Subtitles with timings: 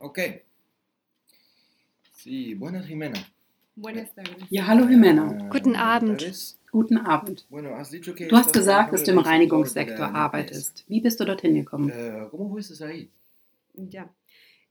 [0.00, 0.42] Okay.
[2.12, 3.18] Sí, buenas Jimena.
[3.74, 4.44] Buenas tardes.
[4.50, 5.38] Ja, hallo Jimena.
[5.40, 6.56] Ah, Guten Abend.
[6.70, 7.46] Guten Abend.
[7.50, 10.84] Du hast gesagt, dass du im Reinigungssektor arbeitest.
[10.88, 11.88] Wie bist du dorthin gekommen?
[11.88, 12.86] limpieza.
[12.86, 13.08] Eh.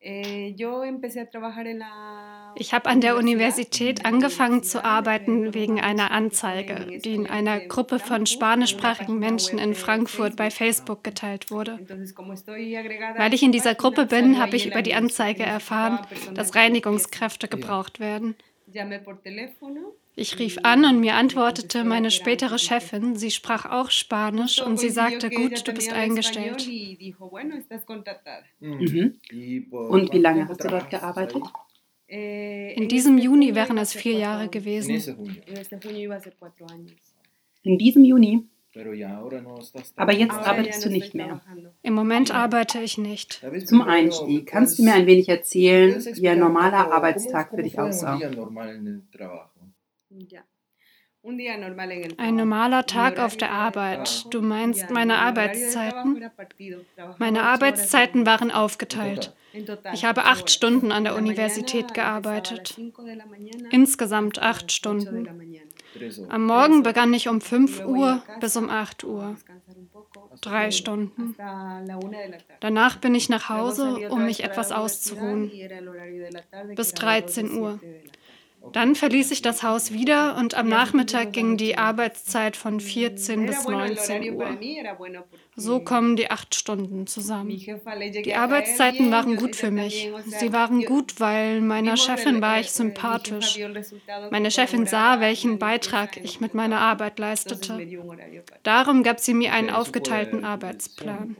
[0.07, 2.24] Eh, yo empecé a trabajar en la
[2.57, 7.99] Ich habe an der Universität angefangen zu arbeiten wegen einer Anzeige, die in einer Gruppe
[7.99, 11.79] von spanischsprachigen Menschen in Frankfurt bei Facebook geteilt wurde.
[13.17, 15.99] Weil ich in dieser Gruppe bin, habe ich über die Anzeige erfahren,
[16.33, 18.35] dass Reinigungskräfte gebraucht werden.
[20.17, 24.89] Ich rief an und mir antwortete meine spätere Chefin, sie sprach auch Spanisch und sie
[24.89, 26.65] sagte, gut, du bist eingestellt.
[28.59, 29.19] Mhm.
[29.31, 31.43] ¿Y por Und wie lange hast du dort gearbeitet?
[32.09, 32.73] Ahí?
[32.75, 34.91] In diesem Juni wären es vier Jahre En gewesen.
[37.63, 38.47] In diesem Juni.
[39.95, 41.41] Aber jetzt arbeitest du nicht mehr.
[41.81, 43.41] Im Moment arbeite ich nicht.
[43.65, 47.79] Zum Einstieg, ¿me kannst du mir ein wenig erzählen, wie ein normaler Arbeitstag für dich
[47.79, 48.19] aussah?
[50.11, 50.27] Un
[52.17, 54.25] Ein normaler Tag auf der Arbeit.
[54.31, 56.29] Du meinst meine Arbeitszeiten?
[57.17, 59.33] Meine Arbeitszeiten waren aufgeteilt.
[59.93, 62.79] Ich habe acht Stunden an der Universität gearbeitet.
[63.71, 65.27] Insgesamt acht Stunden.
[66.29, 69.35] Am Morgen begann ich um 5 Uhr bis um 8 Uhr.
[70.41, 71.35] Drei Stunden.
[72.59, 75.51] Danach bin ich nach Hause, um mich etwas auszuruhen.
[76.75, 77.79] Bis 13 Uhr.
[78.73, 83.67] Dann verließ ich das Haus wieder und am Nachmittag ging die Arbeitszeit von 14 bis
[83.67, 84.57] 19 Uhr.
[85.55, 87.49] So kommen die acht Stunden zusammen.
[87.49, 90.11] Die Arbeitszeiten waren gut für mich.
[90.25, 93.59] Sie waren gut, weil meiner Chefin war ich sympathisch.
[94.31, 97.79] Meine Chefin sah, welchen Beitrag ich mit meiner Arbeit leistete.
[98.63, 101.35] Darum gab sie mir einen aufgeteilten Arbeitsplan.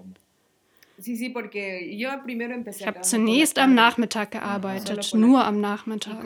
[0.97, 6.23] Ich habe zunächst am Nachmittag gearbeitet, nur am Nachmittag.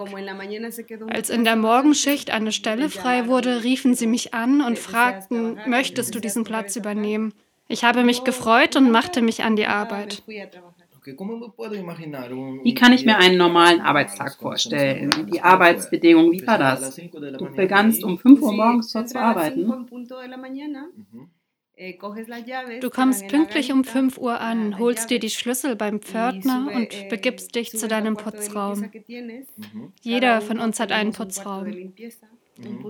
[1.08, 6.14] Als in der Morgenschicht eine Stelle frei wurde, riefen sie mich an und fragten, möchtest
[6.16, 7.34] du diesen Platz übernehmen?
[7.68, 10.24] Ich habe mich gefreut und machte mich an die Arbeit.
[10.98, 15.12] Okay, ¿cómo me puedo imaginar un- Wie kann ich mir einen normalen Arbeitstag vorstellen?
[15.32, 16.98] Die Arbeitsbedingungen, wie war das?
[17.38, 19.62] Du begannst um 5 Uhr morgens dort zu arbeiten.
[20.98, 21.30] Mhm.
[22.82, 27.56] Du kommst pünktlich um 5 Uhr an, holst dir die Schlüssel beim Pförtner und begibst
[27.56, 28.92] dich zu deinem Putzraum.
[30.02, 31.94] Jeder von uns hat einen Putzraum.
[32.58, 32.86] Mhm.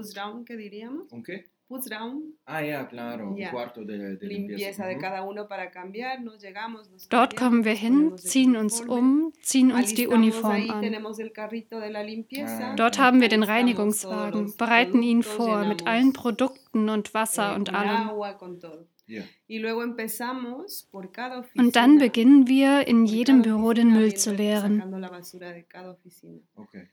[1.69, 2.33] ¿Un qué?
[2.45, 3.29] Ah, ja, claro.
[3.29, 3.51] Un Ya.
[3.51, 8.17] cuarto de, de Limpieza de cada uno para cambiarnos, llegamos, nos Dort kommen wir hin,
[8.17, 10.95] ziehen uns um, ziehen uns die Uniform an.
[12.61, 12.75] Ah.
[12.75, 18.09] Dort haben wir den Reinigungswagen, bereiten ihn vor mit allen Produkten und Wasser und allem.
[19.05, 19.23] Ja.
[21.55, 24.81] Und dann beginnen wir, in jedem Büro den Müll zu leeren.
[26.55, 26.87] Okay.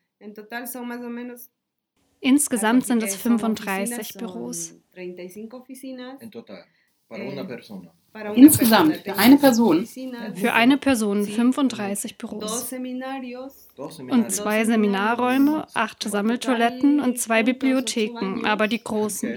[2.21, 4.75] Insgesamt sind es 35 Büros.
[6.21, 6.65] En total.
[7.09, 7.93] Para una persona.
[8.35, 9.87] Insgesamt für eine Person?
[10.35, 12.71] Für eine Person 35 Büros.
[14.11, 19.29] Und zwei Seminarräume, acht Sammeltoiletten und zwei Bibliotheken, aber die großen.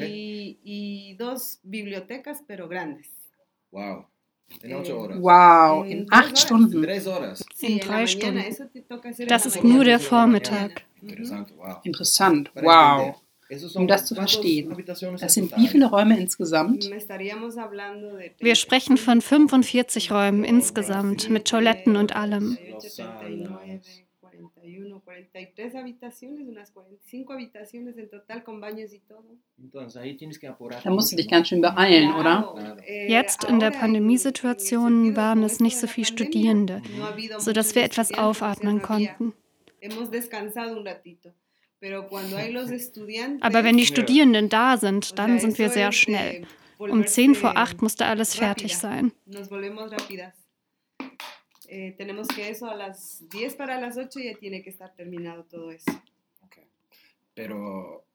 [3.71, 4.05] Wow.
[4.61, 5.17] En ocho horas.
[5.19, 6.83] Wow, in acht Stunden.
[6.83, 7.45] Horas.
[7.61, 8.43] In drei Stunden.
[9.27, 10.83] Das ist nur der Vormittag.
[11.01, 11.77] Wow.
[11.83, 12.51] Interessant.
[12.55, 13.15] Wow.
[13.73, 14.85] Um das zu ¿cuántas verstehen.
[15.19, 16.91] Das sind wie viele Räume insgesamt?
[18.39, 22.59] Wir sprechen von 45 Räumen insgesamt, mit Toiletten und allem.
[24.39, 24.69] Los salas.
[29.57, 30.81] Entonces ahí tienes que apurar.
[30.83, 32.53] Da musst du dich ganz schön beeilen, oder?
[32.55, 32.81] Claro.
[33.07, 36.81] Jetzt in der Pandemiesituation waren es nicht so viele Studierende,
[37.37, 39.33] sodass wir etwas aufatmen konnten.
[43.41, 46.45] Aber wenn die Studierenden da sind, dann sind wir sehr schnell.
[46.77, 49.11] Um 10 vor 8 musste alles fertig sein.
[51.71, 55.43] Eh, tenemos que eso a las 10 para las 8 ya tiene que estar terminado
[55.43, 55.91] todo eso.
[56.45, 56.63] Okay.
[57.35, 58.05] Pero,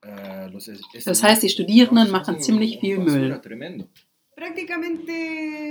[0.53, 3.41] los es- Das heißt, die Studierenden machen ziemlich viel Müll.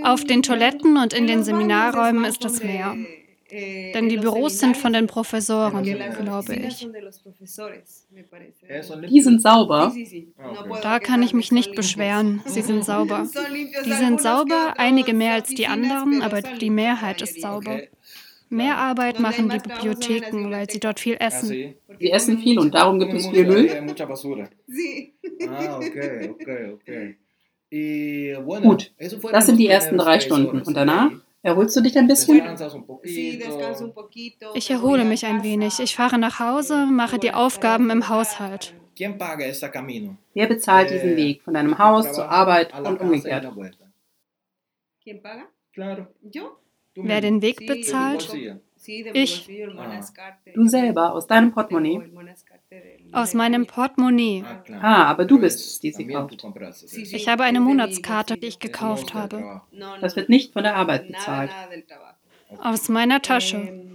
[0.04, 2.96] Auf den Toiletten und in en den Seminarräumen ist es donde, mehr.
[3.54, 6.88] Eh, Denn en die Büros sind von den Professoren, glaube ich.
[8.68, 9.94] Eh, Die sind sauber.
[10.38, 12.42] Ah, Da kann ich mich nicht beschweren.
[12.46, 13.28] Sie sind sauber.
[13.86, 17.82] Die sind sauber, einige mehr als die anderen, aber die Mehrheit ist sauber.
[18.50, 21.76] Mehr Arbeit machen die Bibliotheken, weil sie dort viel Ah, essen.
[22.00, 23.70] Sie essen viel und darum gibt es viel Müll.
[25.48, 27.18] Ah, okay, okay, okay.
[27.72, 28.92] Y bueno, Gut,
[29.32, 30.62] das sind die ersten drei Stunden.
[30.62, 31.12] Und danach?
[31.44, 32.42] Erholst du dich ein bisschen?
[34.56, 35.80] Ich erhole mich ein wenig.
[35.80, 38.74] Ich fahre nach Hause, mache die Aufgaben im Haushalt.
[38.98, 43.52] Wer bezahlt diesen eh, Weg von deinem Haus zur Arbeit und umgekehrt?
[46.96, 48.34] Wer den Weg bezahlt?
[48.86, 49.50] Ich.
[49.78, 50.00] Ah.
[50.54, 52.02] Du selber, aus deinem Portemonnaie?
[53.14, 54.44] Aus meinem Portemonnaie.
[54.44, 56.46] Ah, ah aber du bist es, die sie kauft.
[56.94, 59.62] Ich habe eine Monatskarte, die ich gekauft habe.
[60.02, 61.52] Das wird nicht von der Arbeit bezahlt.
[62.60, 63.86] Aus meiner Tasche.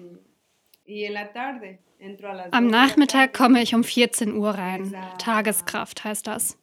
[2.53, 4.95] Am Nachmittag komme ich um 14 Uhr rein.
[5.19, 6.57] Tageskraft heißt das.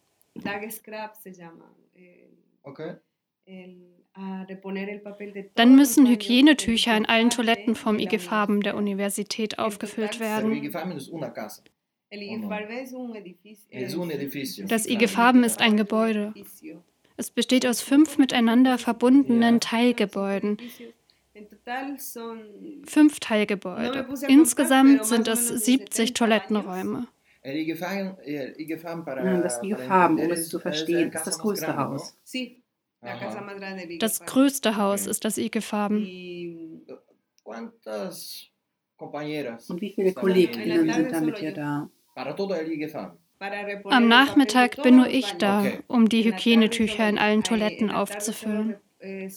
[2.63, 2.95] Okay.
[5.55, 10.71] Dann müssen Hygienetücher in allen Toiletten vom IG Farben der Universität aufgefüllt werden.
[14.67, 16.33] Das IG Farben ist ein Gebäude.
[17.17, 20.57] Es besteht aus fünf miteinander verbundenen Teilgebäuden.
[22.85, 24.07] Fünf Teilgebäude.
[24.27, 27.07] Insgesamt sind es 70 Toilettenräume.
[27.43, 27.53] Das
[29.63, 32.17] IG Farben, um es zu verstehen, ist das größte Haus.
[33.99, 36.81] Das größte Haus ist das IG Farben.
[37.43, 37.71] Und
[39.81, 41.89] wie viele Kolleginnen sind da mit dir da?
[42.15, 48.77] Am Nachmittag bin nur ich da, um die Hygienetücher in allen Toiletten aufzufüllen.
[48.99, 49.29] Eh,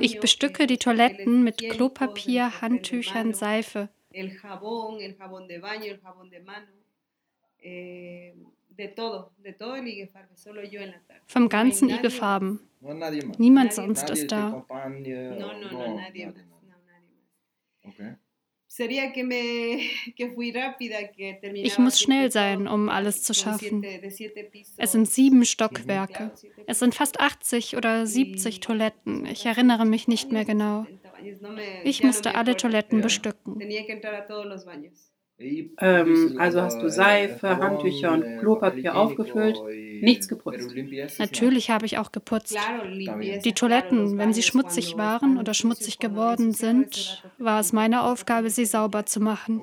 [0.00, 3.90] ich bestücke die Toiletten mit Klopapier, Handtüchern, Seife.
[11.26, 12.60] Vom ganzen IG Farben.
[13.38, 14.66] Niemand sonst ist da.
[21.54, 23.84] Ich muss schnell sein, um alles zu schaffen.
[24.78, 26.32] Es sind sieben Stockwerke.
[26.66, 29.26] Es sind fast 80 oder 70 Toiletten.
[29.26, 30.86] Ich erinnere mich nicht mehr genau.
[31.84, 33.60] Ich musste alle Toiletten bestücken.
[35.80, 39.58] Ähm, also hast du Seife, Handtücher und Klopapier aufgefüllt,
[40.00, 40.74] nichts geputzt.
[41.18, 42.56] Natürlich habe ich auch geputzt.
[43.44, 48.64] Die Toiletten, wenn sie schmutzig waren oder schmutzig geworden sind, war es meine Aufgabe, sie
[48.66, 49.62] sauber zu machen.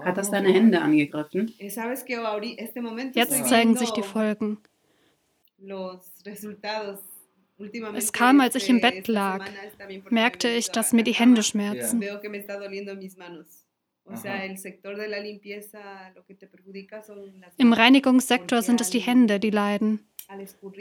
[0.00, 1.54] Hat das deine Hände angegriffen?
[3.14, 4.58] Jetzt zeigen sich die Folgen.
[7.94, 9.44] Es kam, als ich im Bett lag,
[10.10, 12.02] merkte ich, dass mir die Hände schmerzen.
[17.56, 20.06] Im Reinigungssektor sind es die Hände, die leiden.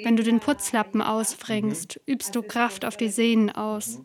[0.04, 4.02] Wenn du den Putzlappen ausbringst, übst du Kraft auf die Sehnen aus.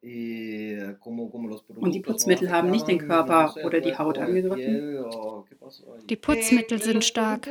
[0.00, 5.04] Und die Putzmittel haben nicht den Körper oder die Haut angegriffen?
[6.08, 7.48] Die Putzmittel sind stark.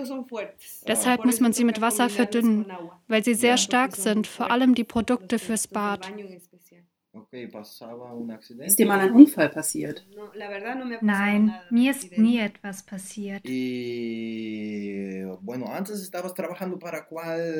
[0.87, 2.65] Deshalb muss man sie mit Wasser verdünnen,
[3.07, 6.09] weil sie sehr stark sind, vor allem die Produkte fürs Bad.
[8.59, 10.05] Ist dir mal ein Unfall passiert?
[11.01, 13.43] Nein, mir ist nie etwas passiert.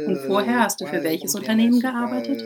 [0.07, 2.43] Und vorher hast du für welches Unternehmen gearbeitet?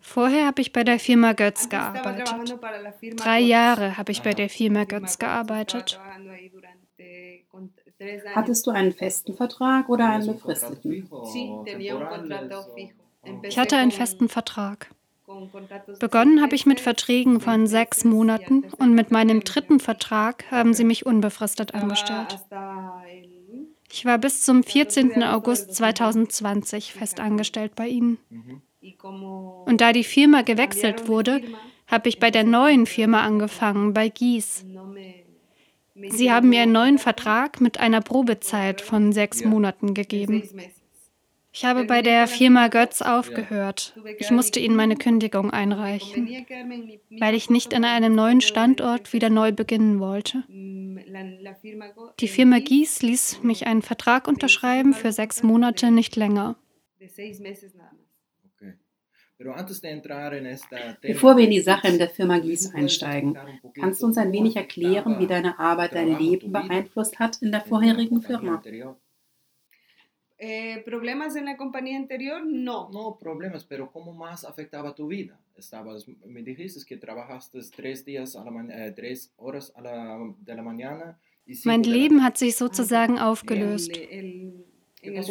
[0.00, 2.34] Vorher habe ich bei der Firma Götz gearbeitet.
[3.16, 6.00] Drei Jahre habe ich bei der Firma Götz gearbeitet.
[8.34, 11.08] Hattest du einen festen Vertrag oder einen befristeten?
[13.44, 14.90] Ich hatte einen festen Vertrag.
[15.98, 20.84] Begonnen habe ich mit Verträgen von sechs Monaten und mit meinem dritten Vertrag haben sie
[20.84, 22.38] mich unbefristet angestellt.
[23.90, 25.22] Ich war bis zum 14.
[25.22, 28.18] August 2020 fest angestellt bei ihnen.
[29.66, 31.42] Und da die Firma gewechselt wurde,
[31.86, 34.64] habe ich bei der neuen Firma angefangen, bei Gies.
[36.08, 40.42] Sie haben mir einen neuen Vertrag mit einer Probezeit von sechs Monaten gegeben.
[41.54, 43.94] Ich habe bei der Firma Götz aufgehört.
[44.18, 46.26] Ich musste ihnen meine Kündigung einreichen,
[47.20, 50.44] weil ich nicht an einem neuen Standort wieder neu beginnen wollte.
[52.20, 56.56] Die Firma Gies ließ mich einen Vertrag unterschreiben für sechs Monate, nicht länger.
[61.02, 63.36] Bevor wir in die Sache in der Firma Gies einsteigen,
[63.74, 67.60] kannst du uns ein wenig erklären, wie deine Arbeit dein Leben beeinflusst hat in der
[67.60, 68.62] vorherigen Firma?
[70.44, 72.44] Eh, ¿Problemas en la compañía anterior?
[72.44, 72.90] No.
[72.92, 75.38] No problemas, pero ¿cómo más afectaba tu vida?
[75.56, 80.54] Estabas, me dijiste que trabajaste tres, días a la eh, tres horas a la, de
[80.56, 81.16] la mañana.
[81.64, 83.96] Mein Leben hat sich sozusagen aufgelöst.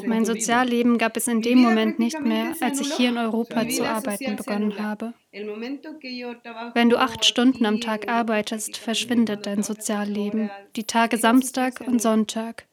[0.06, 3.84] Mein Sozialleben gab es in dem Moment nicht mehr, als ich hier in Europa zu
[3.86, 5.14] arbeiten begonnen habe.
[6.74, 12.66] Wenn du acht Stunden am Tag arbeitest, verschwindet dein Sozialleben, die Tage Samstag und Sonntag.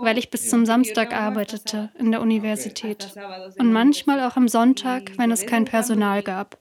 [0.00, 3.14] Weil ich bis zum Samstag arbeitete in der Universität
[3.58, 6.58] und manchmal auch am Sonntag, wenn es kein Personal gab.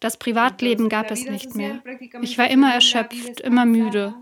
[0.00, 1.82] Das Privatleben gab es nicht mehr.
[2.22, 4.14] Ich war immer erschöpft, immer müde.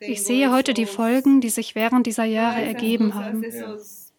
[0.00, 3.44] Ich sehe heute die Folgen, die sich während dieser Jahre ergeben haben.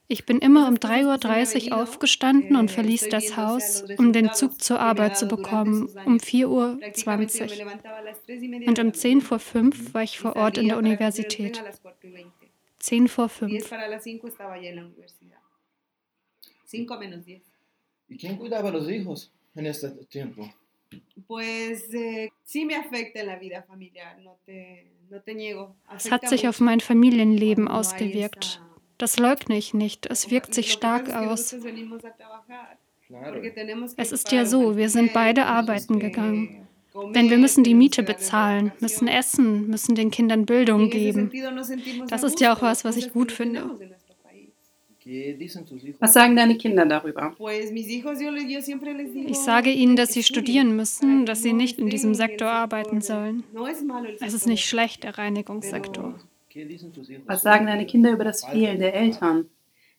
[0.07, 4.79] Ich bin immer um 3.30 Uhr aufgestanden und verließ das Haus, um den Zug zur
[4.79, 6.79] Arbeit zu bekommen, um 4.20 Uhr.
[8.67, 11.63] Und um 10 vor 5 war ich vor Ort in der Universität.
[12.79, 13.72] 10 vor 5.
[18.13, 20.48] ¿Y quién cuidaba a los hijos en este tiempo?
[21.27, 22.29] Pues eh.
[25.95, 28.62] Es hat sich auf mein Familienleben ausgewirkt.
[28.97, 30.05] Das leugne ich nicht.
[30.05, 31.55] Es wirkt sich stark aus.
[33.97, 36.67] Es ist ja so, wir sind beide arbeiten gegangen.
[37.15, 41.31] Denn wir müssen die Miete bezahlen, müssen essen, müssen den Kindern Bildung geben.
[42.07, 43.63] Das ist ja auch was, was ich gut finde.
[46.00, 47.35] Was sagen deine Kinder darüber?
[49.27, 53.43] Ich sage ihnen, dass sie studieren müssen, dass sie nicht in diesem Sektor arbeiten sollen.
[54.21, 56.19] Es ist nicht schlecht, der Reinigungssektor.
[57.25, 59.50] Was sagen deine Kinder über das Fehlen der Eltern?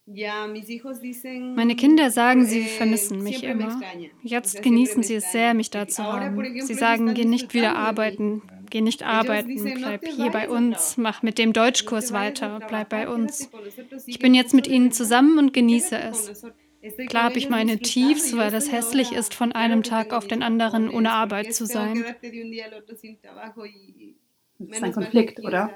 [0.06, 3.80] Meine Kinder sagen, sie vermissen mich immer.
[4.22, 6.60] Jetzt genießen sie es sehr, mich da zu haben.
[6.60, 11.38] Sie sagen, geh nicht wieder arbeiten, geh nicht arbeiten, bleib hier bei uns, mach mit
[11.38, 13.48] dem Deutschkurs weiter, bleib bei uns.
[14.06, 16.44] Ich bin jetzt mit ihnen zusammen und genieße es.
[17.08, 20.90] Klar habe ich meine Tiefs, weil es hässlich ist, von einem Tag auf den anderen
[20.90, 22.04] ohne Arbeit zu sein.
[24.58, 25.70] Das ist ein Konflikt, oder?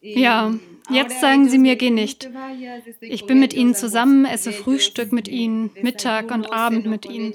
[0.00, 0.52] Ja,
[0.90, 2.28] jetzt sagen sie mir, geh nicht.
[3.00, 7.32] Ich bin mit ihnen zusammen, esse Frühstück mit ihnen, Mittag und Abend mit ihnen.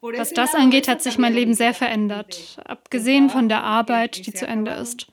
[0.00, 4.46] Was das angeht, hat sich mein Leben sehr verändert, abgesehen von der Arbeit, die zu
[4.46, 5.06] Ende ist.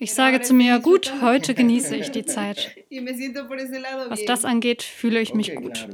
[0.00, 2.76] Ich sage zu mir, gut, heute genieße ich die Zeit.
[4.08, 5.88] Was das angeht, fühle ich mich gut.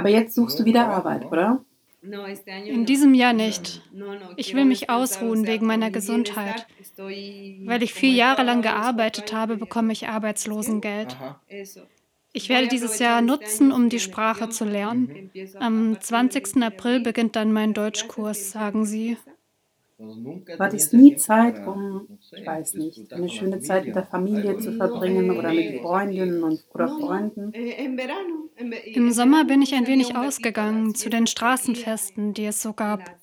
[0.00, 1.62] Aber jetzt suchst du wieder Arbeit, oder?
[2.02, 3.82] In diesem Jahr nicht.
[4.36, 6.66] Ich will mich ausruhen wegen meiner Gesundheit.
[6.96, 11.14] Weil ich vier Jahre lang gearbeitet habe, bekomme ich Arbeitslosengeld.
[12.32, 15.30] Ich werde dieses Jahr nutzen, um die Sprache zu lernen.
[15.58, 16.62] Am 20.
[16.62, 19.18] April beginnt dann mein Deutschkurs, sagen sie.
[19.98, 24.72] Du hattest nie Zeit, um, ich weiß nicht, eine schöne Zeit mit der Familie zu
[24.72, 27.52] verbringen oder mit Freundinnen und, oder Freunden?
[28.94, 33.18] Im Sommer bin ich ein wenig ausgegangen zu den Straßenfesten, die es so gab.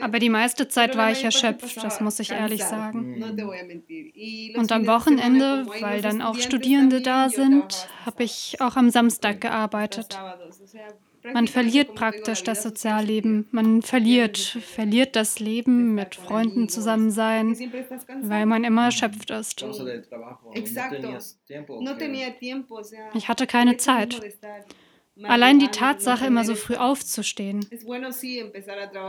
[0.00, 3.22] Aber die meiste Zeit war ich erschöpft, das muss ich ehrlich sagen.
[4.56, 10.18] Und am Wochenende, weil dann auch Studierende da sind, habe ich auch am Samstag gearbeitet.
[11.32, 13.48] Man verliert praktisch das Sozialleben.
[13.50, 17.56] Man verliert, verliert das Leben mit Freunden zusammen sein,
[18.20, 19.64] weil man immer erschöpft ist.
[23.14, 24.24] Ich hatte keine Zeit.
[25.22, 27.66] Allein die Tatsache, immer so früh aufzustehen.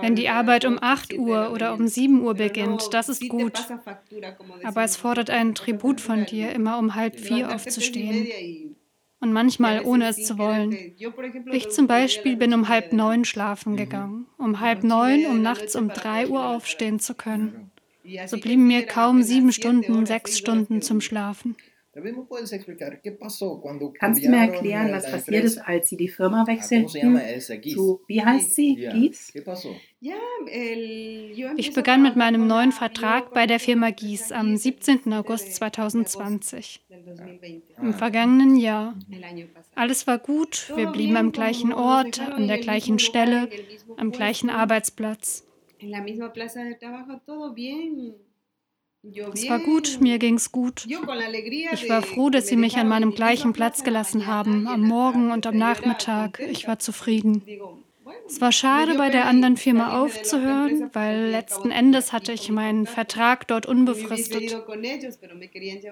[0.01, 3.69] Wenn die Arbeit um 8 Uhr oder um 7 Uhr beginnt, das ist gut.
[4.63, 8.33] Aber es fordert einen Tribut von dir, immer um halb vier aufzustehen
[9.21, 10.75] und manchmal ohne es zu wollen.
[11.51, 15.89] Ich zum Beispiel bin um halb neun schlafen gegangen, um halb neun, um nachts um
[15.89, 17.71] drei Uhr aufstehen zu können.
[18.27, 21.55] So blieben mir kaum sieben Stunden, sechs Stunden zum Schlafen.
[23.99, 27.19] Kannst du mir erklären, was passiert ist, als Sie die Firma wechselten?
[27.73, 28.75] Zu, wie heißt sie?
[28.93, 29.33] Gies?
[31.57, 35.11] Ich begann mit meinem neuen Vertrag bei der Firma Gies am 17.
[35.13, 36.81] August 2020.
[37.81, 38.95] Im vergangenen Jahr.
[39.75, 43.49] Alles war gut, wir blieben am gleichen Ort, an der gleichen Stelle,
[43.97, 45.45] am gleichen Arbeitsplatz.
[49.33, 50.85] Es war gut, mir ging's gut.
[50.85, 55.47] Ich war froh, dass Sie mich an meinem gleichen Platz gelassen haben, am Morgen und
[55.47, 56.39] am Nachmittag.
[56.49, 57.43] Ich war zufrieden.
[58.27, 63.47] Es war schade, bei der anderen Firma aufzuhören, weil letzten Endes hatte ich meinen Vertrag
[63.47, 64.57] dort unbefristet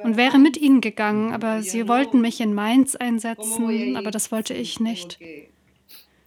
[0.03, 4.53] und wäre mit ihnen gegangen, aber sie wollten mich in Mainz einsetzen, aber das wollte
[4.53, 5.19] ich nicht.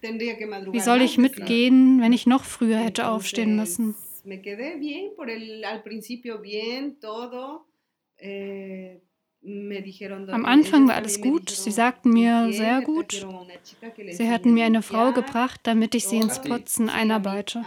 [0.01, 3.95] Wie soll ich mitgehen, wenn ich noch früher hätte aufstehen müssen?
[4.23, 7.67] Me quedé bien, por el, al principio bien, todo.
[8.17, 9.01] Eh,
[10.29, 11.49] Am Anfang war alles gut.
[11.49, 13.27] Sie sagten mir sehr gut.
[14.09, 17.65] Sie hatten mir eine Frau gebracht, damit ich sie ins Putzen einarbeite.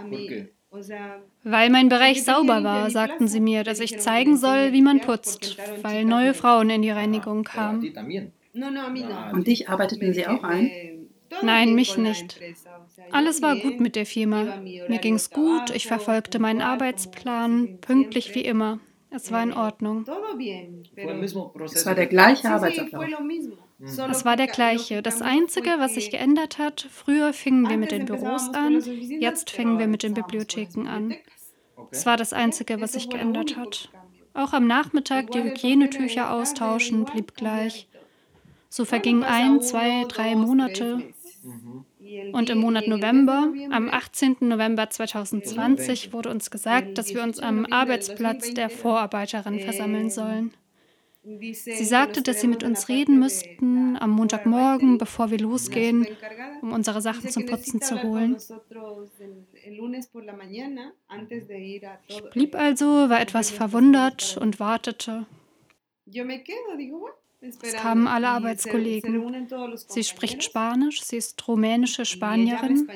[1.45, 5.59] Weil mein Bereich sauber war, sagten sie mir, dass ich zeigen soll, wie man putzt,
[5.83, 7.93] weil neue Frauen in die Reinigung kamen.
[9.31, 10.79] Und dich arbeiteten sie auch ein?
[11.43, 12.41] Nein, mich nicht.
[13.11, 14.61] Alles war gut mit der Firma.
[14.63, 18.81] Mir ging es gut, ich verfolgte meinen Arbeitsplan, pünktlich wie immer.
[19.11, 20.05] Es war in Ordnung.
[21.73, 23.05] Es war der gleiche Arbeitsablauf.
[24.11, 25.03] Es war der gleiche.
[25.03, 28.83] Das Einzige, was sich geändert hat, früher fingen wir mit den Büros an,
[29.21, 31.15] jetzt fingen wir mit den Bibliotheken an.
[31.91, 33.91] Es war das Einzige, was sich geändert hat.
[34.33, 37.89] Auch am Nachmittag die Hygienetücher austauschen blieb gleich.
[38.69, 41.14] So vergingen ein, zwei, drei Monate.
[42.33, 44.37] Und im Monat November, am 18.
[44.41, 50.53] November 2020, wurde uns gesagt, dass wir uns am Arbeitsplatz der Vorarbeiterin versammeln sollen.
[51.25, 56.07] Sie sagte, dass sie mit uns reden müssten am Montagmorgen, bevor wir losgehen,
[56.61, 58.37] um unsere Sachen zum Putzen zu holen.
[62.09, 65.27] Ich blieb also, war etwas verwundert und wartete.
[67.63, 69.47] Es kamen alle Arbeitskollegen.
[69.89, 72.89] Sie spricht Spanisch, sie ist rumänische Spanierin.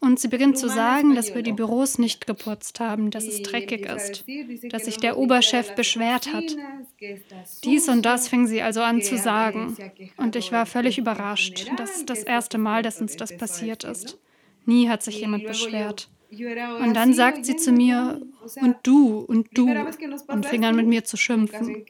[0.00, 3.86] Und sie beginnt zu sagen, dass wir die Büros nicht geputzt haben, dass es dreckig
[3.86, 4.24] ist,
[4.70, 6.56] dass sich der Oberchef beschwert hat.
[7.64, 9.76] Dies und das fing sie also an zu sagen.
[10.16, 11.70] Und ich war völlig überrascht.
[11.76, 14.18] Das ist das erste Mal, dass uns das passiert ist.
[14.64, 16.08] Nie hat sich jemand beschwert.
[16.30, 18.20] Und dann sagt sie zu mir,
[18.60, 19.68] und du, und du,
[20.28, 21.84] und fing an mit mir zu schimpfen.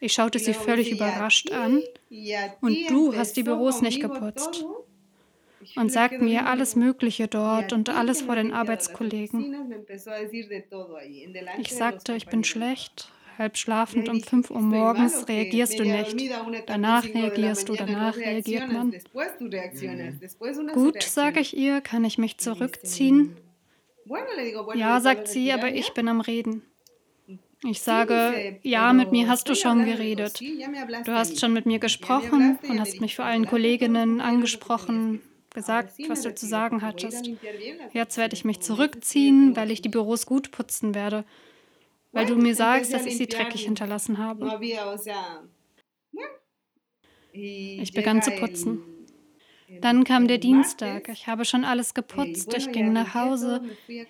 [0.00, 1.82] Ich schaute sie völlig überrascht an.
[2.60, 4.64] Und du hast die Büros nicht geputzt.
[5.76, 9.54] Und sagt mir alles Mögliche dort und alles vor den Arbeitskollegen.
[11.58, 16.16] Ich sagte, ich bin schlecht, halb schlafend um 5 Uhr morgens reagierst du nicht.
[16.66, 18.94] Danach reagierst du, danach reagiert man.
[20.72, 23.36] Gut, sage ich ihr, kann ich mich zurückziehen?
[24.74, 26.62] Ja, sagt sie, aber ich bin am Reden.
[27.64, 30.40] Ich sage, ja, mit mir hast du schon geredet.
[30.40, 35.20] Du hast schon mit mir gesprochen und hast mich vor allen Kolleginnen angesprochen,
[35.54, 37.30] gesagt, was du zu sagen hattest.
[37.92, 41.24] Jetzt werde ich mich zurückziehen, weil ich die Büros gut putzen werde
[42.12, 44.60] weil du mir sagst, dass ich sie dreckig hinterlassen habe.
[47.32, 48.82] Ich begann zu putzen.
[49.80, 51.08] Dann kam der Dienstag.
[51.08, 52.54] Ich habe schon alles geputzt.
[52.54, 53.62] Ich ging nach Hause,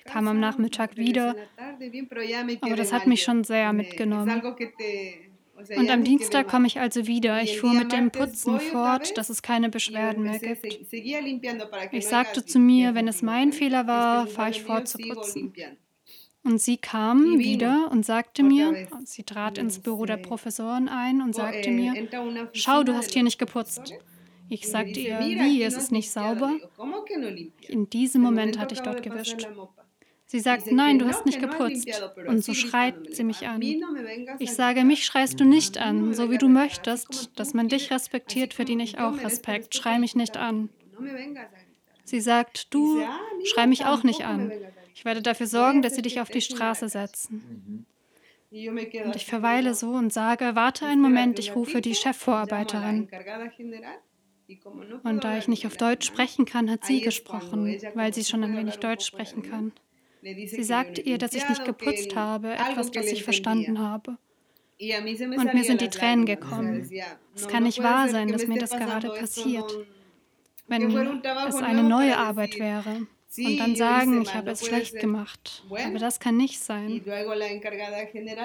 [0.05, 1.37] kam am Nachmittag wieder.
[2.61, 4.43] Aber das hat mich schon sehr mitgenommen.
[5.77, 7.41] Und am Dienstag komme ich also wieder.
[7.43, 10.93] Ich fuhr mit dem Putzen fort, dass es keine Beschwerden mehr gibt.
[11.93, 15.53] Ich sagte zu mir, wenn es mein Fehler war, fahre ich fort zu putzen.
[16.44, 21.35] Und sie kam wieder und sagte mir, sie trat ins Büro der Professorin ein und
[21.35, 22.09] sagte eh, mir,
[22.52, 23.94] schau, du hast hier nicht geputzt.
[24.48, 26.59] Ich sagte ihr, wie, es ist nicht sauber?
[27.68, 29.46] In diesem Moment hatte ich dort gewischt.
[30.26, 31.88] Sie sagt, nein, du hast nicht geputzt.
[32.26, 33.62] Und so schreit sie mich an.
[34.38, 38.52] Ich sage, mich schreist du nicht an, so wie du möchtest, dass man dich respektiert,
[38.52, 39.74] verdiene ich auch Respekt.
[39.74, 40.70] Schrei mich nicht an.
[42.05, 43.02] Sie sagt, du
[43.44, 44.50] schrei mich auch nicht an.
[44.94, 47.87] Ich werde dafür sorgen, dass sie dich auf die Straße setzen.
[48.50, 53.09] Und ich verweile so und sage, warte einen Moment, ich rufe die Chefvorarbeiterin.
[55.02, 58.57] Und da ich nicht auf Deutsch sprechen kann, hat sie gesprochen, weil sie schon ein
[58.57, 59.72] wenig Deutsch sprechen kann.
[60.22, 64.18] Sie sagte ihr, dass ich nicht geputzt habe, etwas, das ich verstanden habe.
[64.78, 66.90] Und mir sind die Tränen gekommen.
[67.35, 69.72] Es kann nicht wahr sein, dass mir das gerade passiert,
[70.68, 70.94] wenn
[71.48, 73.07] es eine neue Arbeit wäre
[73.38, 75.64] und dann sagen, ich habe es schlecht gemacht.
[75.71, 77.03] Aber das kann nicht sein.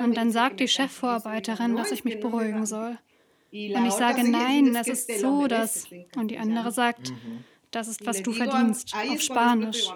[0.04, 2.98] Und dann sagt die Chefvorarbeiterin, dass ich mich beruhigen soll.
[3.52, 5.88] Und ich sage, nein, es ist so, dass.
[6.16, 7.44] Und die andere sagt, mhm.
[7.72, 9.90] das ist, was du verdienst, auf Spanisch.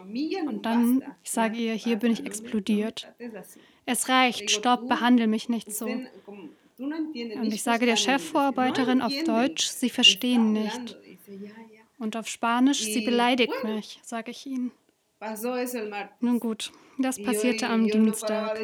[0.47, 3.07] Und dann, ich sage ihr, hier bin ich explodiert.
[3.85, 5.87] Es reicht, stopp, behandle mich nicht so.
[6.77, 10.97] Und ich sage der Chefvorarbeiterin auf Deutsch, sie verstehen nicht.
[12.01, 14.71] Und auf Spanisch, sie beleidigt mich, sage ich ihnen.
[16.19, 18.59] Nun gut, das passierte am Dienstag.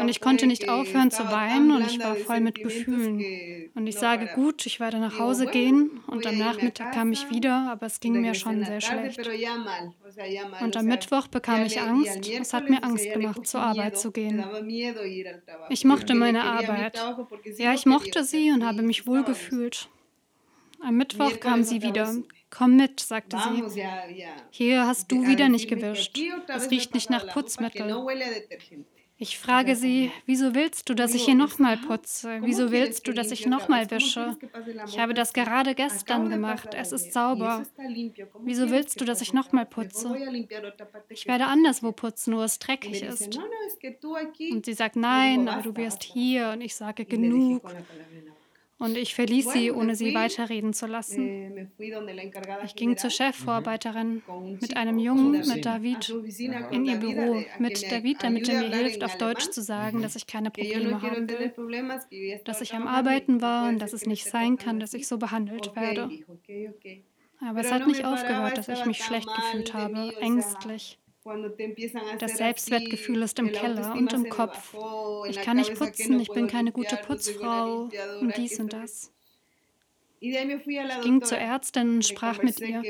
[0.00, 3.70] Und ich konnte nicht aufhören zu weinen und ich war voll mit Gefühlen.
[3.76, 6.00] Und ich sage, gut, ich werde nach Hause gehen.
[6.08, 9.20] Und am Nachmittag kam ich wieder, aber es ging mir schon sehr schlecht.
[10.60, 12.28] Und am Mittwoch bekam ich Angst.
[12.28, 14.44] Es hat mir Angst gemacht, zur Arbeit zu gehen.
[15.68, 16.98] Ich mochte meine Arbeit.
[17.56, 19.88] Ja, ich mochte sie und habe mich wohl gefühlt.
[20.80, 22.14] Am Mittwoch kam sie wieder,
[22.50, 23.82] Komm mit, sagte sie.
[24.50, 26.18] Hier hast du wieder nicht gewischt.
[26.48, 27.94] Es riecht nicht nach Putzmittel.
[29.20, 32.38] Ich frage sie, wieso willst du, dass ich hier nochmal putze?
[32.42, 34.36] Wieso willst du, dass ich nochmal wische?
[34.86, 36.68] Ich habe das gerade gestern gemacht.
[36.72, 37.64] Es ist sauber.
[38.44, 40.16] Wieso willst du, dass ich nochmal putze?
[41.08, 43.40] Ich werde anderswo putzen, wo es dreckig ist.
[44.52, 46.50] Und sie sagt, nein, aber du wirst hier.
[46.50, 47.68] Und ich sage, genug.
[48.78, 51.28] Und ich verließ sie, ohne sie weiterreden zu lassen.
[51.28, 51.66] Eh,
[52.64, 54.22] ich ging zur Chefvorarbeiterin
[54.60, 56.14] mit einem Jungen, mit David,
[56.70, 60.28] in ihr Büro, mit David, damit er mir hilft, auf Deutsch zu sagen, dass ich
[60.28, 64.78] keine Probleme haben will, dass ich am Arbeiten war und dass es nicht sein kann,
[64.78, 66.10] dass ich so behandelt werde.
[67.40, 70.98] Aber es hat nicht aufgehört, dass ich mich schlecht gefühlt habe, ängstlich.
[72.18, 74.74] Das Selbstwertgefühl ist im Keller und im Kopf.
[75.28, 77.88] Ich kann nicht putzen, ich bin keine gute Putzfrau
[78.20, 79.12] und dies und das.
[80.20, 80.36] Ich
[81.02, 82.82] ging zur Ärztin und sprach mit ihr.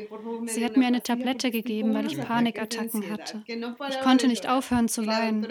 [0.46, 3.44] Sie hat mir eine Tablette gegeben, weil ich Panikattacken hatte.
[3.46, 5.46] Ich konnte nicht aufhören zu weinen.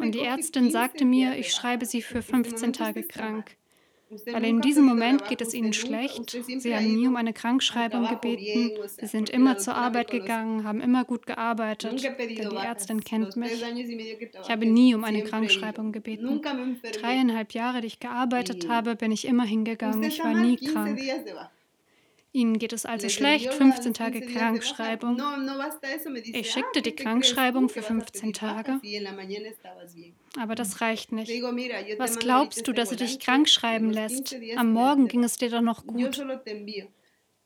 [0.00, 3.56] Und die Ärztin sagte mir, ich schreibe sie für 15 Tage krank.
[4.26, 6.30] Weil in diesem Moment geht es ihnen schlecht.
[6.30, 8.72] Sie haben nie um eine Krankschreibung gebeten.
[8.98, 13.62] Sie sind immer zur Arbeit gegangen, haben immer gut gearbeitet, denn die Ärztin kennt mich.
[13.62, 16.40] Ich habe nie um eine Krankschreibung gebeten.
[17.00, 20.02] Dreieinhalb Jahre, die ich gearbeitet habe, bin ich immer hingegangen.
[20.02, 21.00] Ich war nie krank.
[22.32, 25.20] Ihnen geht es also schlecht, 15 Tage Krankschreibung.
[26.32, 28.80] Ich schickte die Krankschreibung für 15 Tage.
[30.36, 31.30] Aber das reicht nicht.
[31.98, 34.36] Was glaubst du, dass sie dich krank schreiben lässt?
[34.56, 36.24] Am Morgen ging es dir doch noch gut.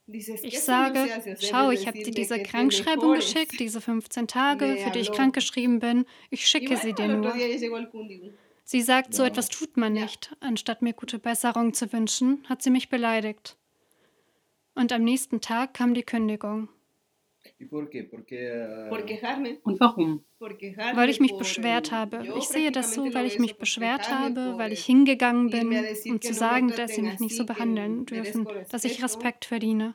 [0.06, 1.08] Ich sage,
[1.40, 6.04] schau, ich habe dir diese Krankschreibung geschickt, diese 15 Tage, für die ich krankgeschrieben bin.
[6.28, 7.34] Ich schicke sie dir nur.
[8.64, 10.34] Sie sagt, so etwas tut man nicht.
[10.40, 13.56] Anstatt mir gute Besserung zu wünschen, hat sie mich beleidigt.
[14.74, 16.68] Und am nächsten Tag kam die Kündigung.
[18.30, 20.24] Eh, Und warum?
[20.38, 22.26] Weil ich mich beschwert habe.
[22.38, 25.72] Ich sehe das so, weil ich mich beschwert habe, weil ich hingegangen bin,
[26.06, 29.94] um zu sagen, dass sie mich nicht so behandeln dürfen, dass ich Respekt verdiene.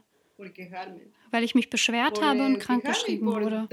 [1.32, 3.67] Weil ich mich beschwert habe und krankgeschrieben wurde.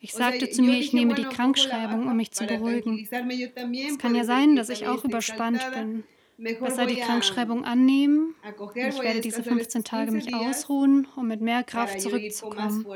[0.00, 3.08] Ich sagte zu mir, ich nehme die Krankschreibung, um mich zu beruhigen.
[3.08, 6.04] Es kann ja sein, dass ich auch überspannt bin
[6.40, 8.34] besser die Krankschreibung annehmen.
[8.74, 12.86] Ich werde diese 15 Tage mich ausruhen, um mit mehr Kraft zurückzukommen.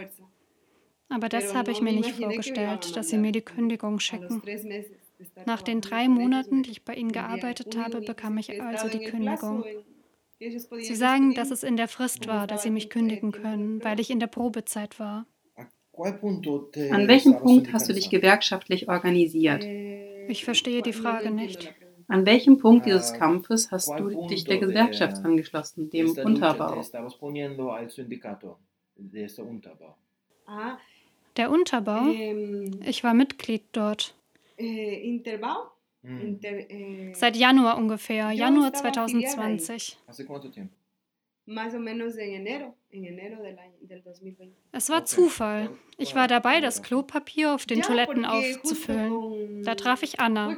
[1.08, 4.42] Aber das habe ich mir nicht vorgestellt, dass sie mir die Kündigung schicken.
[5.46, 9.64] Nach den drei Monaten, die ich bei ihnen gearbeitet habe, bekam ich also die Kündigung.
[10.38, 14.10] Sie sagen, dass es in der Frist war, dass sie mich kündigen können, weil ich
[14.10, 15.26] in der Probezeit war.
[15.96, 19.64] An welchem Punkt hast du dich gewerkschaftlich organisiert?
[20.28, 21.72] Ich verstehe die Frage nicht.
[22.08, 26.82] An welchem Punkt dieses äh, Kampfes hast du dich der Gesellschaft angeschlossen, dem Unterbau?
[30.46, 30.76] Ah,
[31.36, 32.06] der Unterbau?
[32.84, 34.14] Ich war Mitglied dort.
[34.56, 35.20] Eh,
[36.02, 36.38] hm.
[36.42, 39.98] eh, Seit Januar ungefähr, Januar 2020.
[41.46, 44.54] Más o menos en enero, en enero del, del 2020.
[44.72, 45.70] Es war Zufall.
[45.96, 49.62] Ich war dabei, das Klopapier auf den Toiletten aufzufüllen.
[49.62, 50.56] Da traf ich Anna.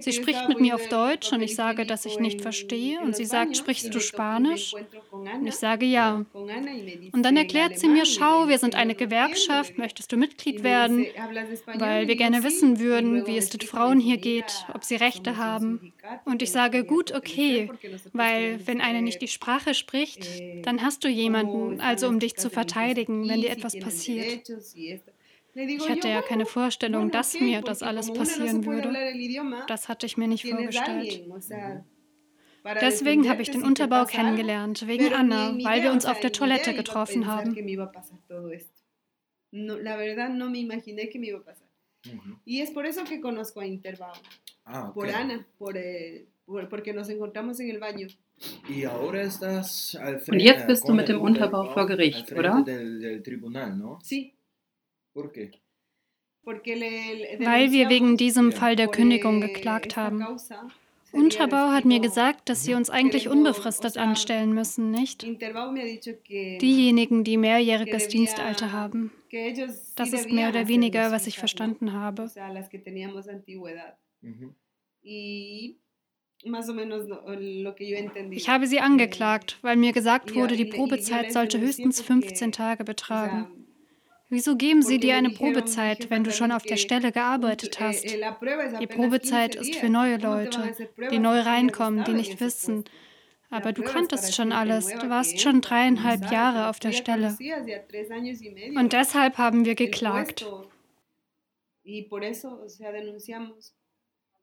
[0.00, 2.98] Sie spricht mit mir auf Deutsch und ich sage, dass ich nicht verstehe.
[3.00, 4.74] Und sie sagt, sprichst du Spanisch?
[5.10, 6.24] Und ich sage ja.
[6.32, 11.06] Und dann erklärt sie mir, schau, wir sind eine Gewerkschaft, möchtest du Mitglied werden?
[11.74, 15.92] Weil wir gerne wissen würden, wie es den Frauen hier geht, ob sie Rechte haben.
[16.24, 17.70] Und ich sage, gut, okay,
[18.12, 20.26] weil wenn eine nicht die Sprache spricht,
[20.64, 24.48] dann hast du jemanden, also um dich zu verteidigen, wenn dir etwas passiert.
[25.54, 28.92] Ich hatte ja keine Vorstellung, dass mir das alles passieren würde.
[29.66, 31.24] Das hatte ich mir nicht vorgestellt.
[32.80, 37.26] Deswegen habe ich den Unterbau kennengelernt, wegen Anna, weil wir uns auf der Toilette getroffen
[37.26, 37.54] haben.
[42.44, 44.12] Y es por eso que conozco a Interbao.
[44.64, 44.92] Ah, okay.
[44.94, 48.08] Por Ana, por, eh, por, porque nos encontramos en el baño.
[50.28, 52.64] Und jetzt bist du mit dem Unterbau vor Gericht, oder?
[56.44, 60.24] Weil wir wegen diesem Fall der Kündigung geklagt haben.
[61.12, 65.22] Unterbau hat mir gesagt, dass sie uns eigentlich unbefristet anstellen müssen, nicht?
[65.22, 69.12] Diejenigen, die mehrjähriges Dienstalter haben.
[69.96, 72.30] Das ist mehr oder weniger, was ich verstanden habe.
[74.22, 74.54] Mhm.
[78.30, 83.62] Ich habe sie angeklagt, weil mir gesagt wurde, die Probezeit sollte höchstens 15 Tage betragen.
[84.28, 88.06] Wieso geben sie dir eine Probezeit, wenn du schon auf der Stelle gearbeitet hast?
[88.06, 88.24] Eh,
[88.80, 90.74] die Probezeit ist für neue Leute,
[91.10, 92.84] die neu reinkommen, die nicht wissen.
[93.50, 94.88] Aber du kanntest schon alles.
[94.88, 97.36] Du warst schon dreieinhalb Jahre auf der Stelle.
[98.74, 100.46] Und deshalb haben wir geklagt.
[101.84, 103.74] Y por eso, o sea, denunciamos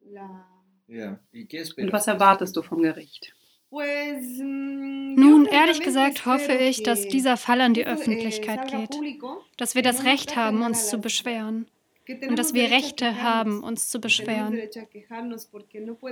[0.01, 0.58] la...
[0.89, 1.19] Ja.
[1.31, 3.33] ¿Y qué Und was erwartest du vom Gericht?
[3.71, 9.21] Nun, ehrlich gesagt hoffe ich, dass dieser Fall an die Öffentlichkeit geht,
[9.57, 11.67] dass wir das Recht haben, uns zu beschweren
[12.27, 14.59] und dass wir Rechte haben, uns zu beschweren.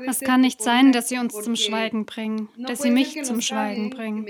[0.05, 3.89] Es kann nicht sein, dass sie uns zum Schweigen bringen, dass sie mich zum Schweigen
[3.89, 4.27] bringen.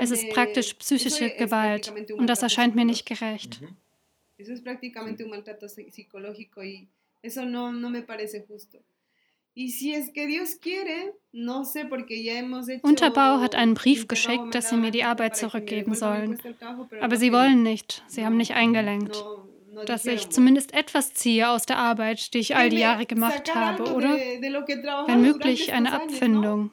[0.00, 3.60] Es ist praktisch psychische Gewalt und das erscheint mir nicht gerecht.
[3.60, 3.76] Mhm.
[7.22, 8.78] Eso no, no me parece justo.
[12.82, 16.38] Unterbau hat einen Brief geschickt, dass sie mir die Arbeit zurückgeben sollen.
[17.00, 18.02] Aber sie wollen nicht.
[18.06, 19.22] Sie haben nicht eingelenkt.
[19.86, 23.94] Dass ich zumindest etwas ziehe aus der Arbeit, die ich all die Jahre gemacht habe,
[23.94, 24.16] oder?
[25.06, 25.92] Wenn möglich eine.
[25.92, 26.70] Abfindung.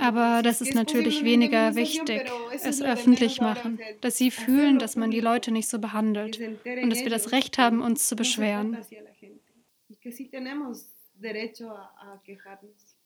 [0.00, 2.30] Aber das ist natürlich weniger wichtig,
[2.62, 7.02] es öffentlich machen, dass sie fühlen, dass man die Leute nicht so behandelt und dass
[7.02, 8.78] wir das Recht haben, uns zu beschweren.
[10.02, 12.96] Que sí tenemos derecho a, a quejarnos.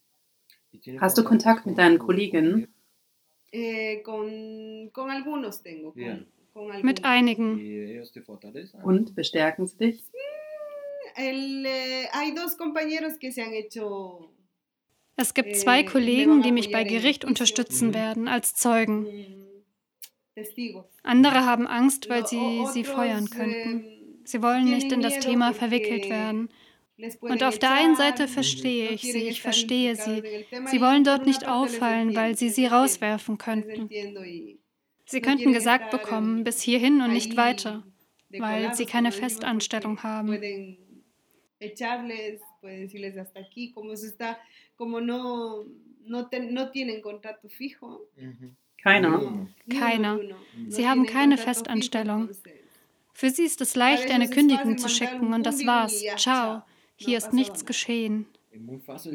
[0.72, 2.68] ¿Y tiene Hast du Kontakt mit deinen tu Kolleginnen?
[3.52, 6.26] Eh, con, con algunos tengo, con, Bien.
[6.52, 6.84] con algunos.
[6.84, 7.58] Mit einigen.
[8.82, 10.02] Und bestärken sie dich?
[11.16, 14.32] El, eh, hay dos compañeros que se han hecho
[15.16, 19.02] Es gibt Äh, zwei Kollegen, die mich bei Gericht unterstützen werden als Zeugen.
[19.04, 19.46] mm.
[21.02, 23.84] Andere haben Angst, weil sie sie feuern könnten.
[23.84, 26.50] eh, Sie wollen nicht in das Thema verwickelt werden.
[27.20, 30.22] Und auf der einen Seite verstehe ich sie, ich verstehe sie.
[30.66, 33.88] Sie wollen dort nicht auffallen, weil sie sie rauswerfen könnten.
[35.04, 37.84] Sie könnten gesagt bekommen, bis hierhin und nicht weiter.
[38.30, 40.38] weil sie keine Festanstellung haben.
[48.82, 49.46] Keiner.
[49.70, 50.20] Keiner.
[50.68, 52.28] Sie haben keine Festanstellung.
[53.12, 56.04] Für sie ist es leicht, eine Kündigung zu schicken un und das war's.
[56.16, 56.62] Ciao.
[56.96, 58.26] Hier ist nichts geschehen.
[58.50, 59.06] Es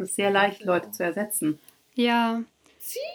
[0.00, 1.58] ist sehr leicht, Leute zu ersetzen.
[1.94, 2.42] Ja,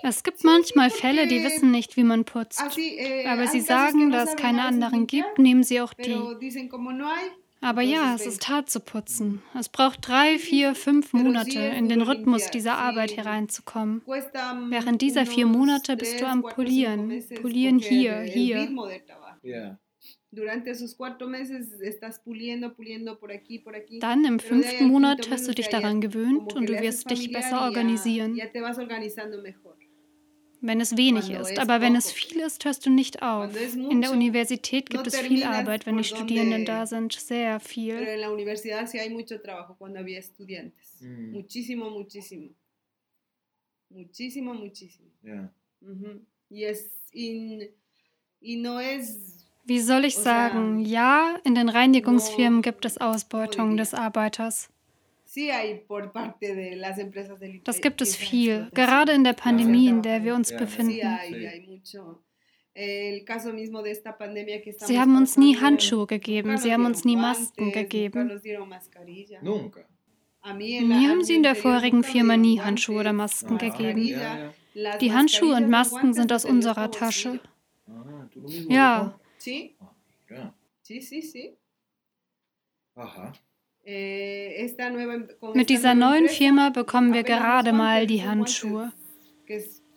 [0.04, 2.62] es gibt manchmal Fälle, die wissen nicht, wie man putzt.
[2.62, 5.93] así, eh, Aber hay sie sagen, no da es keine anderen gibt, nehmen sie auch
[5.93, 6.19] die.
[7.62, 9.41] Aber ja, es ist hart zu putzen.
[9.58, 14.02] Es braucht drei, vier, fünf Monate, in den Rhythmus dieser Arbeit hereinzukommen.
[14.06, 17.23] mm, Während dieser vier Monate bist du am Polieren.
[17.41, 18.69] Polieren hier, hier.
[20.36, 24.00] Durante esos cuatro meses estás puliendo, puliendo por aquí, por aquí.
[24.00, 27.60] Dann im fünften Monat hast du dich daran gewöhnt und du wirst dich besser y
[27.60, 28.36] ya- organisieren.
[28.36, 29.78] Ya te vas organizando mejor.
[30.65, 33.54] Wenn es wenig Cuando ist, es aber wenn es viel ist, hörst du nicht auf.
[33.76, 37.60] In der Universität gibt no es viel Arbeit, wenn die Studierenden donde- da sind, sehr
[37.60, 37.96] Pero viel.
[38.08, 41.02] en la universidad sí hay mucho trabajo cuando había estudiantes.
[41.02, 41.32] Mm.
[41.34, 42.50] Muchísimo, muchísimo.
[43.89, 45.10] Muchísimo, muchísimo.
[45.24, 45.54] Ja.
[45.82, 46.22] Ujú.
[46.50, 47.69] Y es y,
[48.41, 50.80] y no es Wie soll ich sagen?
[50.80, 54.69] Ja, in den Reinigungsfirmen gibt es Ausbeutung des Arbeiters.
[57.63, 60.99] Das gibt es viel, gerade in der Pandemie, in der wir uns befinden.
[62.76, 63.26] Sie
[64.99, 68.32] haben uns nie Handschuhe gegeben, sie haben uns nie Masken gegeben.
[70.45, 74.10] Mir haben sie in der vorherigen Firma nie Handschuhe oder Masken gegeben.
[75.02, 77.39] Die Handschuhe und Masken sind aus unserer Tasche.
[77.88, 78.28] Ah.
[78.69, 79.19] Ja.
[79.43, 79.91] Sí, Ah,
[80.29, 80.53] mira.
[80.84, 81.58] sí, sí, sí.
[82.95, 83.34] Ajá.
[83.86, 84.73] Eh,
[85.53, 88.93] Mit dieser neuen Firma bekommen wir gerade mal die Handschuhe.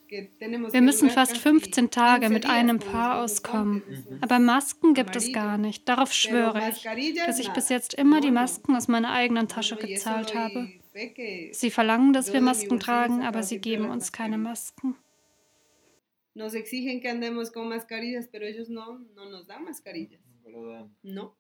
[0.09, 3.82] Wir müssen fast casi 15 Tage 15 mit einem Paar auskommen.
[4.20, 5.88] Aber Masken gibt es gar nicht.
[5.88, 8.32] Darauf schwöre ich, dass ich bis jetzt immer die.
[8.32, 10.68] Masken aus meiner eigenen Tasche gezahlt habe.
[11.52, 14.96] Sie verlangen, dass wir Masken tragen, aber sie geben uns keine Masken.
[16.37, 20.20] Nos exigen que andemos con mascarillas, pero ellos no, no nos dan mascarillas.
[21.03, 21.35] No.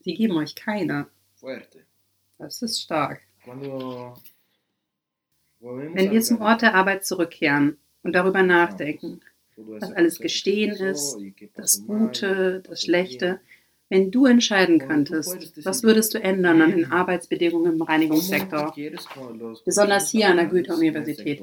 [0.00, 1.06] Sie geben euch keine.
[1.36, 1.86] Fuerte.
[2.36, 3.22] Das ist stark.
[5.58, 9.22] Wenn wir zum Ort der Arbeit zurückkehren und darüber nachdenken,
[9.56, 11.18] was alles geschehen pasó ist,
[11.54, 13.40] das Gute, das Schlechte,
[13.88, 18.74] wenn du entscheiden könntest, was würdest du ändern an den Arbeitsbedingungen im ¿Cómo tú Reinigungssektor?
[19.64, 21.40] Besonders hier an der Goethe-Universität.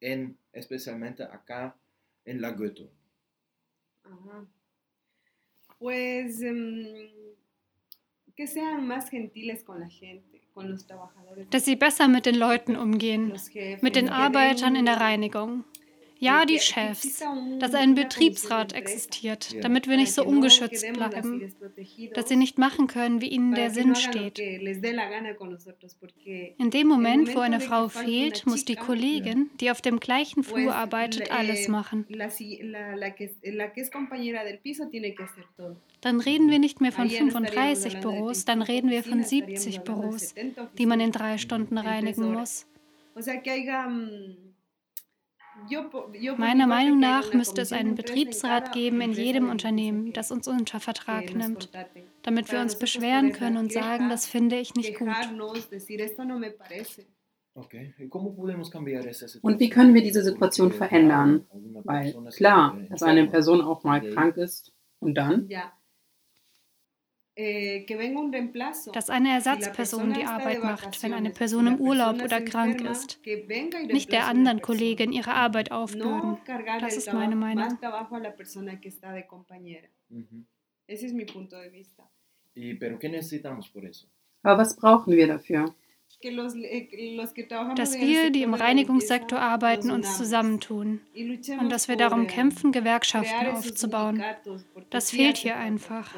[0.00, 1.76] En, especialmente acá
[2.24, 2.90] en la Goethe.
[4.04, 4.46] Ajá.
[5.78, 7.10] Pues em,
[8.36, 11.48] que sean más gentiles con la gente, con los trabajadores.
[11.50, 13.32] Dass sie besser mit den Leuten umgehen,
[13.82, 15.64] mit den Arbeitern in der Reinigung.
[16.20, 17.24] Ja, die Chefs,
[17.58, 21.50] dass ein Betriebsrat existiert, damit wir nicht so ungeschützt bleiben,
[22.14, 24.38] dass sie nicht machen können, wie ihnen der Sinn steht.
[24.38, 24.70] In
[26.70, 31.32] dem Moment, wo eine Frau fehlt, muss die Kollegin, die auf dem gleichen Flur arbeitet,
[31.32, 32.06] alles machen.
[36.02, 40.34] Dann reden wir nicht mehr von 35 Büros, dann reden wir von 70 Büros,
[40.76, 42.66] die man in drei Stunden reinigen muss.
[46.36, 51.34] Meiner Meinung nach müsste es einen Betriebsrat geben in jedem Unternehmen, das uns unter Vertrag
[51.34, 51.70] nimmt,
[52.22, 55.08] damit wir uns beschweren können und sagen, das finde ich nicht gut.
[59.42, 61.46] Und wie können wir diese Situation verändern?
[61.84, 65.48] Weil klar, dass eine Person auch mal krank ist und dann?
[65.50, 65.58] Eh,
[68.92, 73.20] dass eine Ersatzperson die Arbeit macht, wenn eine Person im Urlaub oder krank ist.
[73.88, 76.38] Nicht der anderen Kollegin ihre Arbeit aufbürden.
[76.80, 77.78] Das ist meine Meinung.
[84.42, 85.74] Aber was brauchen wir dafür?
[86.22, 87.16] Eh,
[87.76, 94.22] dass wir, die im Reinigungssektor arbeiten, uns zusammentun und dass wir darum kämpfen, Gewerkschaften aufzubauen.
[94.90, 96.14] Das fehlt hier einfach.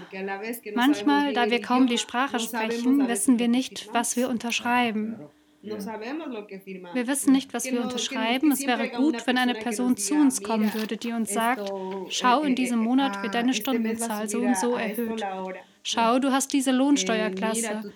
[0.74, 5.20] Manchmal, da wir kaum die Sprache sprechen, wissen wir nicht, was wir unterschreiben.
[5.62, 8.50] Wir wissen nicht, was wir unterschreiben.
[8.50, 11.72] Es wäre gut, wenn eine Person zu uns kommen würde, die uns sagt,
[12.08, 15.22] schau, in diesem Monat wird deine Stundenzahl so und so erhöht.
[15.84, 17.92] Schau, du hast diese Lohnsteuerklasse.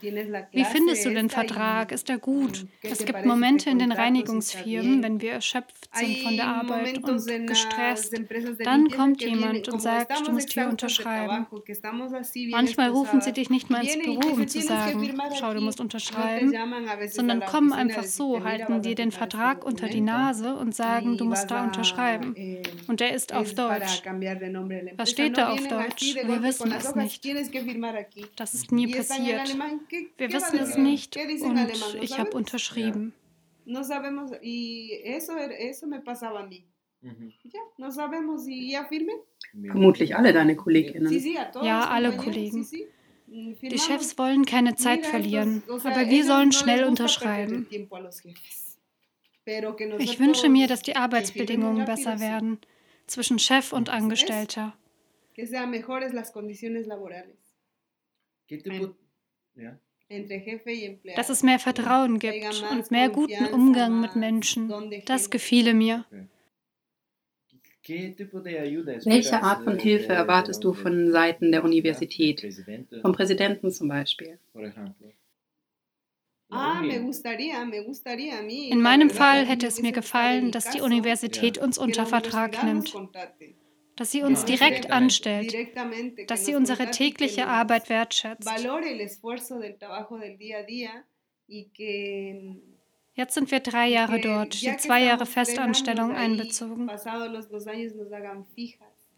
[0.52, 1.92] Wie findest du den Vertrag?
[1.92, 2.66] Ist er gut?
[2.82, 8.14] Es gibt Momente in den Reinigungsfirmen, wenn wir erschöpft sind von der Arbeit und gestresst.
[8.64, 11.46] Dann kommt jemand und sagt, du musst hier unterschreiben.
[12.50, 16.52] Manchmal rufen sie dich nicht mal ins Büro, um zu sagen, schau, du musst unterschreiben,
[17.08, 21.50] sondern kommen einfach so, halten dir den Vertrag unter die Nase und sagen, du musst
[21.50, 22.34] da unterschreiben.
[22.88, 24.02] Und der ist auf Deutsch.
[24.96, 26.16] Was steht da auf Deutsch?
[26.16, 27.24] Wir wissen es nicht.
[28.36, 29.56] Das ist nie passiert.
[30.16, 31.58] Wir wissen es nicht und
[32.02, 33.12] ich habe unterschrieben.
[33.68, 36.64] No sabemos, y eso, eso me pasaba a mí.
[37.02, 39.12] Ja, no sabemos, y ya firme.
[39.52, 41.12] Vermutlich alle deine Kolleginnen.
[41.62, 42.64] Ja, alle Kollegen.
[43.26, 47.66] Die Chefs wollen keine Zeit verlieren, aber wir sollen schnell unterschreiben.
[49.98, 52.58] Ich wünsche mir, dass die Arbeitsbedingungen besser werden
[53.06, 54.76] zwischen Chef und Angestellter.
[55.34, 57.36] Que sean mejores las condiciones laborales.
[61.16, 64.72] Dass es mehr Vertrauen gibt und mehr guten Umgang mit Menschen.
[65.04, 66.04] Das gefiele mir.
[67.88, 72.44] Welche Art von Hilfe erwartest du von Seiten der Universität?
[73.02, 74.38] Vom Präsidenten zum Beispiel?
[76.48, 76.80] Ah,
[78.70, 82.94] In meinem Fall hätte es mir gefallen, dass die Universität uns unter Vertrag nimmt
[83.96, 85.54] dass sie uns direkt anstellt,
[86.28, 88.48] dass sie unsere tägliche Arbeit wertschätzt.
[93.14, 96.90] Jetzt sind wir drei Jahre dort, die zwei Jahre Festanstellung einbezogen.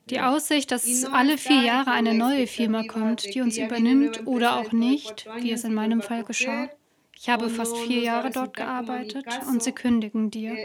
[0.08, 4.72] Die Aussicht, dass alle vier Jahre eine neue Firma kommt, die uns übernimmt oder auch
[4.72, 6.70] nicht, wie es in meinem Fall geschah,
[7.20, 10.56] ich habe fast vier Jahre dort gearbeitet und sie kündigen dir.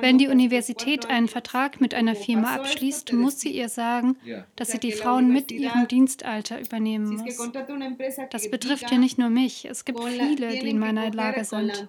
[0.00, 4.16] Wenn die Universität einen Vertrag mit einer Firma abschließt, muss sie ihr sagen,
[4.56, 7.50] dass sie die Frauen mit ihrem Dienstalter übernehmen muss.
[8.30, 9.64] Das betrifft ja nicht nur mich.
[9.64, 11.88] Es gibt viele, die in meiner Lage sind.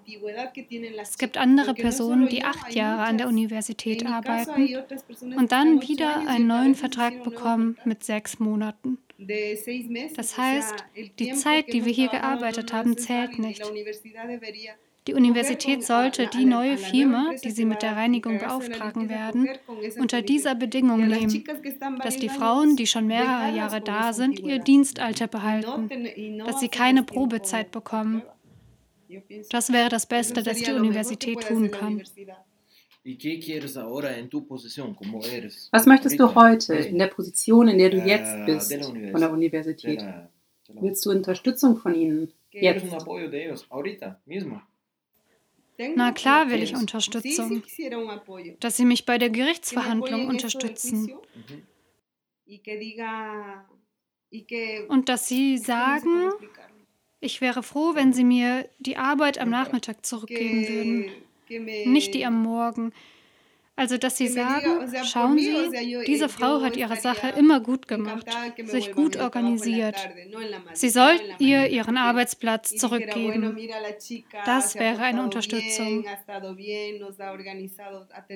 [1.02, 4.78] Es gibt andere Personen, die acht Jahre an der Universität arbeiten
[5.38, 8.98] und dann wieder einen neuen Vertrag bekommen mit sechs Monaten.
[10.16, 10.86] Das heißt,
[11.20, 13.64] die Zeit, die wir hier gearbeitet haben, zählt nicht.
[15.08, 19.50] Die Universität sollte die neue Firma, die sie mit der Reinigung beauftragen werden,
[19.98, 21.44] unter dieser Bedingung nehmen,
[22.04, 25.90] dass die Frauen, die schon mehrere Jahre da sind, ihr Dienstalter behalten,
[26.46, 28.22] dass sie keine Probezeit bekommen.
[29.50, 32.04] Das wäre das Beste, das die Universität tun kann.
[35.72, 40.04] Was möchtest du heute in der Position, in der du jetzt bist, von der Universität?
[40.70, 42.32] Willst du Unterstützung von ihnen?
[42.52, 42.86] Jetzt.
[45.96, 47.64] Na klar will ich Unterstützung.
[48.60, 51.12] Dass sie mich bei der Gerichtsverhandlung unterstützen.
[54.90, 56.32] Und dass sie sagen,
[57.20, 61.12] ich wäre froh, wenn sie mir die Arbeit am Nachmittag zurückgeben würden
[61.60, 62.94] nicht die am Morgen.
[63.76, 68.28] Also, dass Sie sagen, schauen Sie, diese Frau hat ihre Sache immer gut gemacht,
[68.66, 70.10] sich gut organisiert.
[70.74, 73.58] Sie sollten ihr ihren Arbeitsplatz zurückgeben.
[74.46, 76.06] Das wäre eine Unterstützung,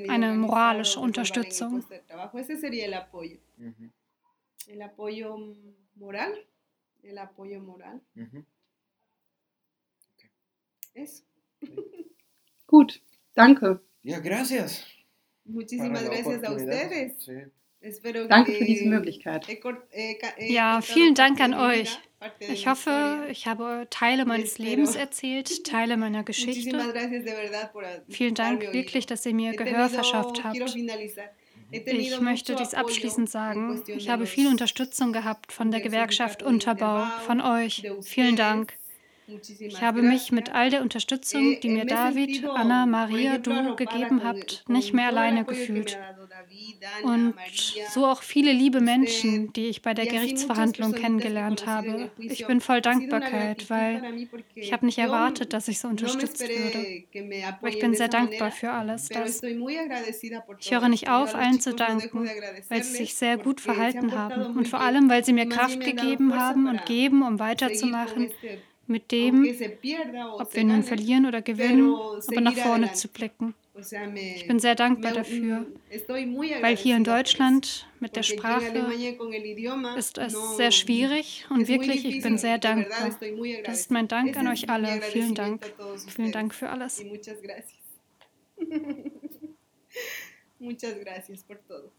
[0.07, 1.83] eine moralische Unterstützung.
[4.67, 5.55] El apoyo
[5.95, 6.33] moral,
[7.03, 8.01] el apoyo moral.
[10.95, 11.23] Eso.
[12.67, 13.01] Gut,
[13.35, 13.81] danke.
[14.03, 14.85] Ja, gracias.
[15.45, 17.23] Muchísimas gracias a ustedes.
[17.23, 17.51] Sí.
[18.29, 19.47] Danke für diese Möglichkeit.
[20.39, 21.99] Ja, vielen Dank an euch.
[22.39, 26.79] Ich hoffe, ich habe Teile meines Lebens erzählt, Teile meiner Geschichte.
[28.09, 30.75] Vielen Dank wirklich, dass ihr mir Gehör verschafft habt.
[31.71, 33.83] Ich möchte dies abschließend sagen.
[33.87, 37.85] Ich habe viel Unterstützung gehabt von der Gewerkschaft Unterbau, von euch.
[38.01, 38.73] Vielen Dank.
[39.59, 44.23] Ich habe mich mit all der Unterstützung, eh, die mir David, Anna, Maria, du gegeben
[44.23, 45.97] habt, nicht mehr alleine gefühlt.
[47.03, 47.33] Und
[47.91, 52.11] so auch viele liebe Menschen, die ich bei der Gerichtsverhandlung kennengelernt habe.
[52.17, 57.03] Ich bin voll Dankbarkeit, weil ich habe nicht erwartet, dass ich so unterstützt würde.
[57.47, 59.41] Aber ich bin sehr dankbar für alles das.
[59.43, 62.29] Ich höre nicht auf, allen zu danken,
[62.69, 66.35] weil sie sich sehr gut verhalten haben und vor allem, weil sie mir Kraft gegeben
[66.35, 68.29] haben und geben, um weiterzumachen
[68.87, 69.47] mit dem,
[70.37, 71.95] ob wir nun verlieren oder gewinnen,
[72.27, 73.55] aber nach vorne zu blicken.
[73.77, 75.65] Ich bin sehr dankbar dafür,
[76.61, 78.87] weil hier in Deutschland mit der Sprache
[79.97, 83.17] ist es sehr schwierig und wirklich, ich bin sehr dankbar.
[83.65, 85.01] Das ist mein Dank an euch alle.
[85.01, 85.73] Vielen Dank.
[86.07, 87.03] Vielen Dank für alles.
[90.59, 91.91] Muchas gracias por todo.